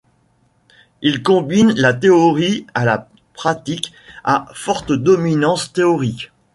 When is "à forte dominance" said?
4.23-5.73